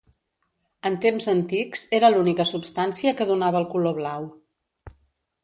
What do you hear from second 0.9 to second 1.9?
temps antics